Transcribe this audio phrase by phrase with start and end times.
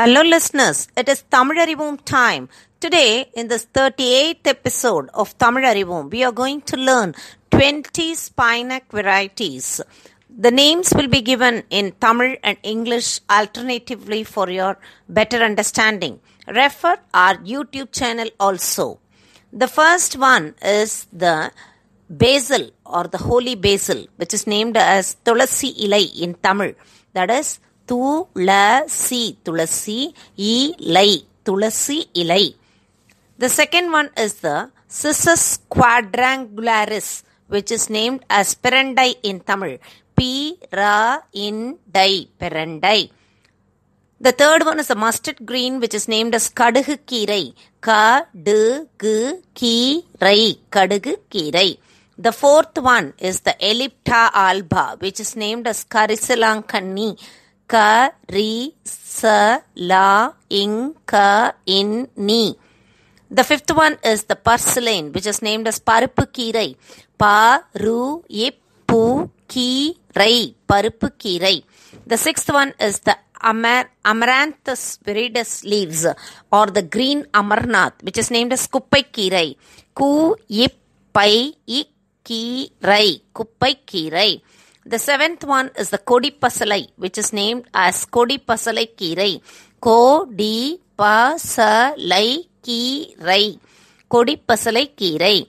[0.00, 0.86] Hello, listeners.
[0.96, 2.48] It is Tamil time.
[2.78, 7.16] Today, in this 38th episode of Tamil we are going to learn
[7.50, 9.80] 20 Spinac varieties.
[10.30, 14.78] The names will be given in Tamil and English alternatively for your
[15.08, 16.20] better understanding.
[16.46, 19.00] Refer our YouTube channel also.
[19.52, 21.50] The first one is the
[22.08, 26.74] basil or the holy basil, which is named as Tulasi Ilai in Tamil.
[27.14, 32.54] That is Tulasi, Tulasi Ilai, Tulasi Ilai.
[33.38, 39.78] The second one is the Cissus quadrangularis, which is named as Perandai in Tamil.
[40.16, 43.10] P Ra in Dai, Perandai.
[44.20, 47.54] The third one is the mustard green, which is named as Kadugu Kirai.
[47.80, 50.58] Kadugu Kirai.
[50.70, 51.78] Kadugu Kirai.
[52.18, 55.84] The fourth one is the Eclipta alba, which is named as
[57.72, 59.22] ka ri s
[59.90, 62.44] la in ka in ni
[63.30, 66.76] The fifth one is the purslane, which is named as Parupu Kirai.
[67.20, 68.24] Paru
[69.46, 71.62] ki rai Parupu Kirai.
[72.06, 76.06] The sixth one is the Amar- Amaranthus viridis leaves
[76.50, 79.56] or the green Amarnath, which is named as Kuppai Kirai.
[79.94, 81.52] Ku Ippai
[82.24, 83.20] Kirai.
[83.36, 84.40] Kuppai Kirai.
[84.92, 89.38] The seventh one is the Kodi Pasalai, which is named as Kodi Pasalai Kirai.
[89.82, 93.58] Kodi Pasalai Kirai.
[94.10, 95.46] Kodi Pasalai Kirai.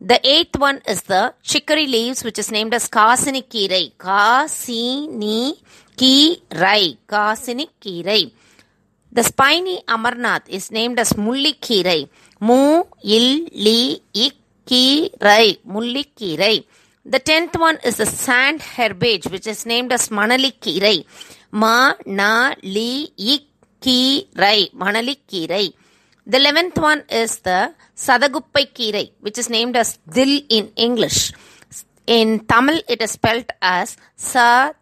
[0.00, 3.92] The eighth one is the chicory leaves, which is named as Kasini Kirai.
[3.96, 5.52] Kasini
[5.94, 6.96] Kirai.
[7.06, 8.32] Kasini Kirai.
[9.12, 12.08] The spiny Amarnath is named as Mulli Kirai.
[12.40, 14.00] Mu il li
[14.64, 15.58] Kirai.
[15.66, 16.64] Mulli Kirai.
[17.04, 21.04] The tenth one is the sand herbage, which is named as Manali Kirai.
[21.52, 23.10] Manali
[23.80, 24.72] Kirai.
[24.72, 25.72] Manali Kirai.
[26.24, 31.32] The eleventh one is the Sadaguppai Kirai, which is named as Dill in English.
[32.06, 34.76] In Tamil, it is spelled as Sadakuppai.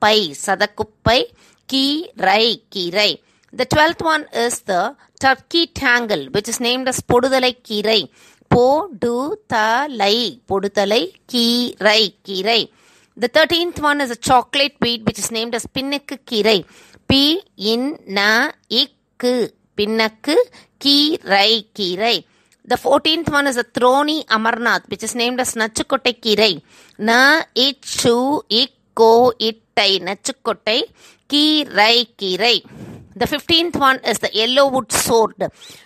[0.00, 1.24] Sadakuppai
[1.68, 2.62] Kirai.
[2.70, 3.18] Kirai.
[3.52, 8.08] The twelfth one is the Turkey Tangle, which is named as Podudalai Kirai.
[8.50, 10.40] Poduthalai.
[10.48, 12.14] Poduthalai Kirai.
[12.24, 12.68] Kirai.
[13.16, 16.64] The thirteenth one is a chocolate weed, which is named as Pinnaku Kirai.
[17.08, 20.36] P in na ik Pinnaku
[20.80, 22.24] Kirai Kirai.
[22.64, 26.62] The fourteenth one is a Throni Amarnath, which is named as Nachukotai Kirai.
[26.98, 30.82] Na ichu ikko ittai Nachukotai
[31.28, 32.64] Kirai Kirai.
[33.16, 35.42] The fifteenth one is the yellow wood sword,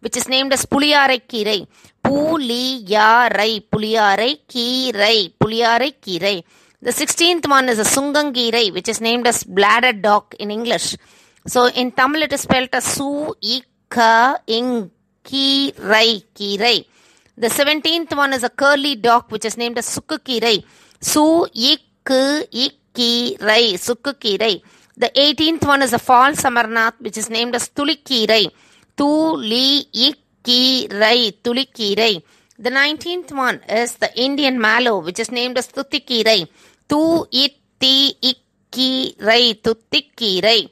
[0.00, 1.66] which is named as Puliyarai Kirai.
[2.04, 6.44] Puliyarai, Puliyarai Kirai, Puliyarai Kirai.
[6.82, 10.96] The sixteenth one is a Sungangirai, which is named as bladder dock in English.
[11.46, 14.90] So in Tamil it is spelled as Su Ika Ing
[15.24, 16.86] Kirai Kirai.
[17.38, 20.62] The seventeenth one is a curly dock, which is named as Sukku Kirai.
[21.00, 24.62] Su Ik Ikirai, Sukku Kirai.
[24.96, 28.50] The 18th one is a false Amarnath, which is named as Tulikirai.
[28.96, 30.14] Tulikirai,
[31.42, 32.22] Tulikirai.
[32.56, 36.46] The 19th one is the Indian Mallow, which is named as Tutikirai.
[36.88, 40.70] Tu Itti Ikirai, Tutikirai.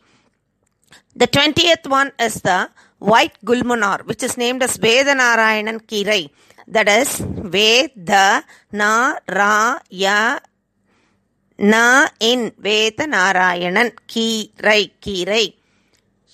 [1.17, 6.31] The 20th one is the white gulmonar, which is named as Vedanarayanan Kirai.
[6.69, 7.21] That is
[11.59, 11.87] நா
[12.29, 15.45] என் வேத நாராயணன் கீரை கீரை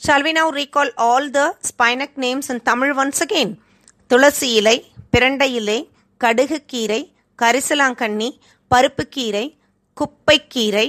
[0.01, 3.51] Shall we now recall all the spinac names in Tamil once again?
[4.11, 4.75] துளசி இலை
[5.13, 5.79] பிரண்டை இலை
[6.21, 7.01] கடுகு கீரை
[7.39, 8.29] கரிசலாங்கண்ணி
[8.71, 9.45] பருப்பு கீரை
[9.97, 10.87] குப்பைக்கீரை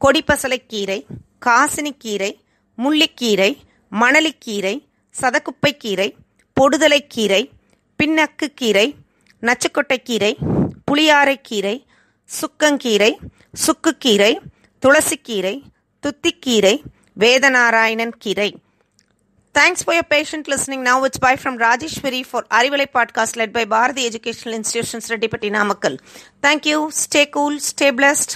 [0.00, 0.98] கொடிப்பசலைக்கீரை
[1.46, 2.30] காசினிக்கீரை
[2.78, 3.50] முள்ளிக்கீரை
[3.92, 4.74] மணலிக்கீரை
[5.14, 6.08] சதக்குப்பைக்கீரை
[6.56, 7.42] பொடுதலைக்கீரை
[7.98, 8.86] பின்னக்குக்கீரை
[9.42, 10.32] நச்சுக்கொட்டைக்கீரை
[10.88, 11.76] புளியாரைக்கீரை
[12.30, 13.18] சுக்கங்கீரை
[13.66, 14.32] சுக்குக்கீரை
[14.82, 15.62] துளசிக்கீரை
[16.02, 16.82] துத்திக்கீரை
[17.18, 18.50] வேதநாராயணன் கீரை.
[19.54, 23.64] Thanks for your patient listening now it's bye from Rajeshwari for Arivalai podcast led by
[23.66, 25.98] Bharathi educational institutions Rettipatti Namakkal
[26.42, 28.34] thank you stay cool stay blessed